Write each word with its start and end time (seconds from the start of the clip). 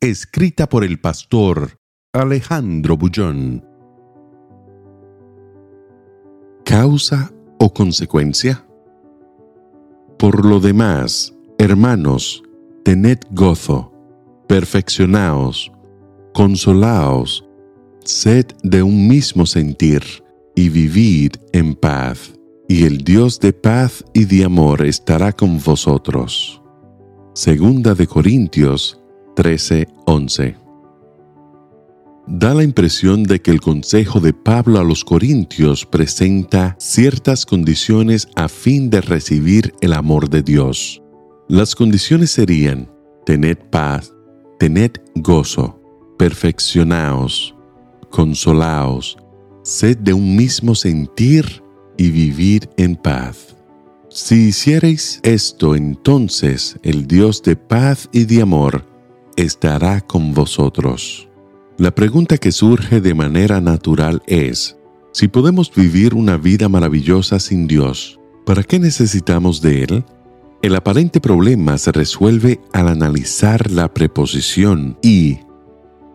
escrita 0.00 0.68
por 0.68 0.84
el 0.84 1.00
pastor 1.00 1.80
Alejandro 2.12 2.96
Bullón. 2.96 3.64
¿Causa 6.64 7.32
o 7.58 7.72
consecuencia? 7.74 8.64
Por 10.16 10.44
lo 10.44 10.60
demás, 10.60 11.34
hermanos, 11.58 12.44
tened 12.84 13.18
gozo, 13.32 13.92
perfeccionaos, 14.46 15.72
consolaos, 16.32 17.44
sed 18.04 18.46
de 18.62 18.84
un 18.84 19.08
mismo 19.08 19.46
sentir 19.46 20.02
y 20.54 20.68
vivid 20.68 21.32
en 21.52 21.74
paz, 21.74 22.34
y 22.68 22.84
el 22.84 22.98
Dios 22.98 23.40
de 23.40 23.52
paz 23.52 24.04
y 24.14 24.26
de 24.26 24.44
amor 24.44 24.86
estará 24.86 25.32
con 25.32 25.60
vosotros. 25.60 26.62
Segunda 27.34 27.94
de 27.94 28.06
Corintios 28.06 28.97
13:11. 29.38 30.56
Da 32.26 32.54
la 32.54 32.64
impresión 32.64 33.22
de 33.22 33.40
que 33.40 33.52
el 33.52 33.60
consejo 33.60 34.18
de 34.18 34.32
Pablo 34.32 34.80
a 34.80 34.82
los 34.82 35.04
Corintios 35.04 35.86
presenta 35.86 36.74
ciertas 36.80 37.46
condiciones 37.46 38.26
a 38.34 38.48
fin 38.48 38.90
de 38.90 39.00
recibir 39.00 39.72
el 39.80 39.92
amor 39.92 40.28
de 40.28 40.42
Dios. 40.42 41.00
Las 41.48 41.76
condiciones 41.76 42.32
serían, 42.32 42.90
tened 43.26 43.58
paz, 43.70 44.12
tened 44.58 44.90
gozo, 45.14 45.80
perfeccionaos, 46.18 47.54
consolaos, 48.10 49.16
sed 49.62 49.98
de 49.98 50.14
un 50.14 50.34
mismo 50.34 50.74
sentir 50.74 51.62
y 51.96 52.10
vivir 52.10 52.68
en 52.76 52.96
paz. 52.96 53.54
Si 54.08 54.48
hiciereis 54.48 55.20
esto, 55.22 55.76
entonces 55.76 56.76
el 56.82 57.06
Dios 57.06 57.40
de 57.44 57.54
paz 57.54 58.08
y 58.10 58.24
de 58.24 58.42
amor 58.42 58.97
estará 59.38 60.00
con 60.00 60.34
vosotros. 60.34 61.28
La 61.76 61.92
pregunta 61.94 62.38
que 62.38 62.50
surge 62.50 63.00
de 63.00 63.14
manera 63.14 63.60
natural 63.60 64.20
es, 64.26 64.76
si 65.12 65.28
podemos 65.28 65.72
vivir 65.72 66.14
una 66.14 66.36
vida 66.36 66.68
maravillosa 66.68 67.38
sin 67.38 67.68
Dios, 67.68 68.18
¿para 68.44 68.64
qué 68.64 68.80
necesitamos 68.80 69.62
de 69.62 69.84
Él? 69.84 70.04
El 70.60 70.74
aparente 70.74 71.20
problema 71.20 71.78
se 71.78 71.92
resuelve 71.92 72.60
al 72.72 72.88
analizar 72.88 73.70
la 73.70 73.94
preposición 73.94 74.98
y. 75.02 75.38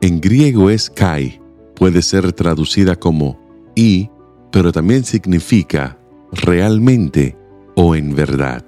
En 0.00 0.18
griego 0.22 0.70
es 0.70 0.88
kai, 0.88 1.42
puede 1.76 2.00
ser 2.00 2.32
traducida 2.32 2.96
como 2.96 3.38
y, 3.76 4.08
pero 4.50 4.72
también 4.72 5.04
significa 5.04 5.98
realmente 6.32 7.36
o 7.76 7.94
en 7.94 8.14
verdad. 8.14 8.64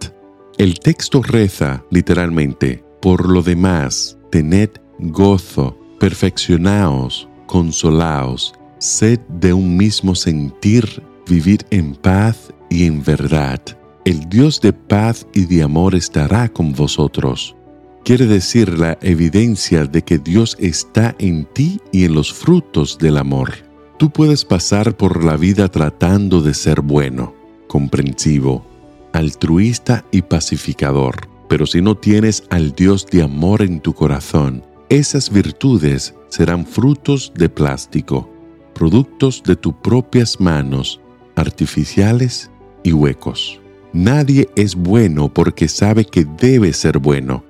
El 0.59 0.79
texto 0.79 1.23
reza 1.23 1.87
literalmente, 1.91 2.85
por 3.03 3.29
lo 3.29 3.43
demás, 3.43 4.17
tened 4.31 4.71
gozo, 5.01 5.77
perfeccionaos, 5.99 7.29
consolaos, 7.47 8.55
sed 8.79 9.19
de 9.41 9.53
un 9.53 9.77
mismo 9.77 10.15
sentir, 10.15 11.03
vivir 11.29 11.67
en 11.71 11.97
paz 11.97 12.55
y 12.71 12.87
en 12.87 13.03
verdad. 13.03 13.61
El 14.05 14.29
Dios 14.29 14.61
de 14.61 14.73
paz 14.73 15.27
y 15.35 15.47
de 15.47 15.65
amor 15.65 15.97
estará 15.97 16.49
con 16.49 16.73
vosotros. 16.73 17.57
Quiere 18.05 18.27
decir 18.27 18.79
la 18.79 18.97
evidencia 19.01 19.85
de 19.85 20.03
que 20.03 20.19
Dios 20.19 20.57
está 20.61 21.17
en 21.19 21.45
ti 21.45 21.81
y 21.91 22.05
en 22.05 22.15
los 22.15 22.33
frutos 22.33 22.99
del 22.99 23.17
amor. 23.17 23.51
Tú 23.99 24.11
puedes 24.11 24.45
pasar 24.45 24.97
por 24.97 25.25
la 25.25 25.37
vida 25.37 25.69
tratando 25.69 26.41
de 26.41 26.55
ser 26.55 26.81
bueno, 26.81 27.35
comprensivo, 27.67 28.65
altruista 29.13 30.05
y 30.13 30.23
pacificador 30.23 31.32
pero 31.53 31.67
si 31.67 31.83
no 31.83 31.95
tienes 31.95 32.45
al 32.49 32.73
Dios 32.73 33.07
de 33.11 33.23
amor 33.23 33.61
en 33.61 33.81
tu 33.81 33.93
corazón, 33.93 34.65
esas 34.89 35.31
virtudes 35.31 36.15
serán 36.31 36.65
frutos 36.65 37.31
de 37.35 37.51
plástico, 37.51 38.27
productos 38.73 39.43
de 39.43 39.55
tus 39.55 39.75
propias 39.75 40.41
manos, 40.41 40.99
artificiales 41.37 42.51
y 42.83 42.95
huecos. 42.95 43.61
Nadie 43.93 44.49
es 44.57 44.75
bueno 44.75 45.31
porque 45.31 45.69
sabe 45.69 46.07
que 46.07 46.25
debe 46.25 46.73
ser 46.73 46.99
bueno. 46.99 47.45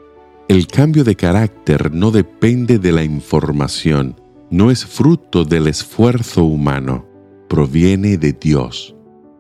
El 0.49 0.67
cambio 0.67 1.05
de 1.05 1.15
carácter 1.15 1.95
no 1.95 2.11
depende 2.11 2.81
de 2.81 2.91
la 2.91 3.05
información, 3.05 4.21
no 4.51 4.73
es 4.73 4.85
fruto 4.85 5.45
del 5.45 5.69
esfuerzo 5.69 6.43
humano, 6.43 7.07
proviene 7.49 8.17
de 8.17 8.33
Dios, 8.33 8.97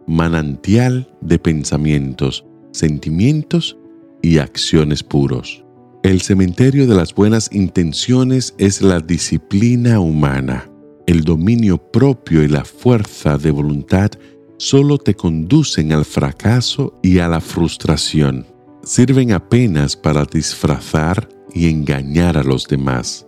manantial 0.06 1.12
de 1.20 1.40
pensamientos, 1.40 2.46
sentimientos 2.70 3.76
y 4.22 4.38
acciones 4.38 5.02
puros. 5.02 5.64
El 6.02 6.20
cementerio 6.20 6.86
de 6.86 6.94
las 6.94 7.14
buenas 7.14 7.48
intenciones 7.52 8.54
es 8.58 8.82
la 8.82 9.00
disciplina 9.00 10.00
humana. 10.00 10.68
El 11.06 11.22
dominio 11.22 11.78
propio 11.78 12.42
y 12.42 12.48
la 12.48 12.64
fuerza 12.64 13.38
de 13.38 13.50
voluntad 13.50 14.10
solo 14.56 14.98
te 14.98 15.14
conducen 15.14 15.92
al 15.92 16.04
fracaso 16.04 16.98
y 17.02 17.18
a 17.18 17.28
la 17.28 17.40
frustración. 17.40 18.46
Sirven 18.84 19.32
apenas 19.32 19.96
para 19.96 20.24
disfrazar 20.24 21.28
y 21.54 21.68
engañar 21.68 22.36
a 22.36 22.42
los 22.42 22.66
demás. 22.66 23.26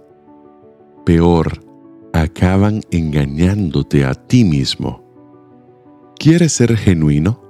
Peor, 1.05 1.61
acaban 2.13 2.81
engañándote 2.91 4.05
a 4.05 4.15
ti 4.15 4.45
mismo. 4.45 5.05
¿Quieres 6.17 6.53
ser 6.53 6.77
genuino? 6.77 7.44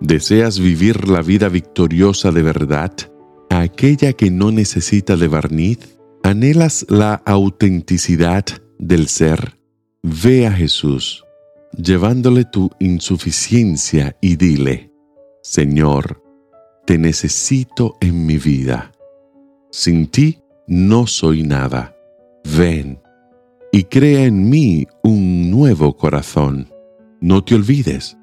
¿Deseas 0.00 0.58
vivir 0.58 1.08
la 1.08 1.20
vida 1.20 1.48
victoriosa 1.48 2.32
de 2.32 2.42
verdad? 2.42 2.92
Aquella 3.50 4.12
que 4.14 4.30
no 4.30 4.50
necesita 4.50 5.16
de 5.16 5.28
barniz. 5.28 5.98
¿Anhelas 6.22 6.86
la 6.88 7.14
autenticidad 7.26 8.44
del 8.78 9.08
ser? 9.08 9.58
Ve 10.02 10.46
a 10.46 10.52
Jesús, 10.52 11.24
llevándole 11.76 12.44
tu 12.44 12.70
insuficiencia 12.78 14.16
y 14.20 14.36
dile, 14.36 14.90
Señor, 15.42 16.22
te 16.86 16.98
necesito 16.98 17.96
en 18.00 18.26
mi 18.26 18.38
vida. 18.38 18.92
Sin 19.70 20.06
ti 20.08 20.38
no 20.66 21.06
soy 21.06 21.42
nada. 21.42 21.94
Ven 22.56 23.00
y 23.72 23.84
crea 23.84 24.24
en 24.24 24.48
mí 24.48 24.86
un 25.02 25.50
nuevo 25.50 25.96
corazón. 25.96 26.68
No 27.20 27.44
te 27.44 27.54
olvides. 27.54 28.16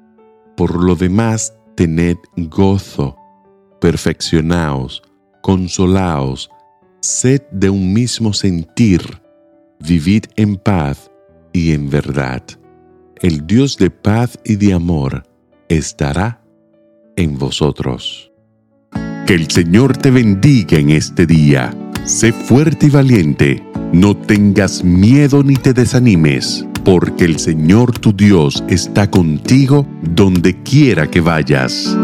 Por 0.56 0.82
lo 0.82 0.96
demás, 0.96 1.57
tened 1.78 2.18
gozo, 2.36 3.16
perfeccionaos, 3.80 5.00
consolaos, 5.42 6.50
sed 7.00 7.42
de 7.52 7.70
un 7.70 7.92
mismo 7.92 8.32
sentir, 8.32 9.00
vivid 9.78 10.24
en 10.34 10.56
paz 10.56 11.08
y 11.52 11.70
en 11.70 11.88
verdad. 11.88 12.42
El 13.22 13.46
Dios 13.46 13.76
de 13.76 13.90
paz 13.90 14.40
y 14.44 14.56
de 14.56 14.72
amor 14.72 15.22
estará 15.68 16.42
en 17.14 17.38
vosotros. 17.38 18.32
Que 19.28 19.34
el 19.34 19.48
Señor 19.48 19.96
te 19.96 20.10
bendiga 20.10 20.78
en 20.78 20.90
este 20.90 21.26
día. 21.26 21.72
Sé 22.04 22.32
fuerte 22.32 22.86
y 22.86 22.90
valiente. 22.90 23.62
No 23.92 24.16
tengas 24.16 24.82
miedo 24.82 25.44
ni 25.44 25.54
te 25.54 25.72
desanimes 25.72 26.67
porque 26.84 27.24
el 27.24 27.38
Señor 27.38 27.98
tu 27.98 28.12
Dios 28.12 28.64
está 28.68 29.10
contigo 29.10 29.86
donde 30.02 30.62
quiera 30.62 31.08
que 31.08 31.20
vayas. 31.20 31.96